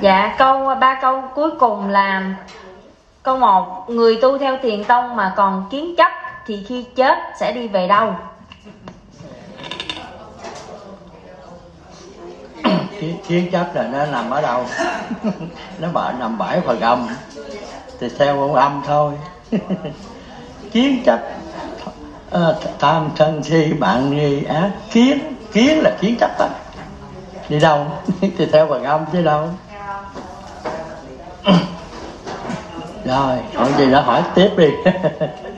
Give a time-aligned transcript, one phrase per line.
[0.00, 2.22] dạ câu ba câu cuối cùng là
[3.22, 6.12] câu một người tu theo thiền tông mà còn kiến chấp
[6.46, 8.14] thì khi chết sẽ đi về đâu?
[13.00, 14.64] Kiến, kiến chấp là nó nằm ở đâu?
[15.78, 17.08] Nó bảo nằm bãi phần âm
[18.00, 19.12] thì theo ông âm thôi.
[20.72, 21.20] Kiến chấp
[22.30, 26.48] ờ, tham tam thân si bạn nghi ác kiến kiến là kiến chấp á
[27.48, 27.86] đi đâu?
[28.20, 29.48] Thì theo phần âm chứ đâu.
[33.04, 34.70] Rồi hỏi gì đó hỏi tiếp đi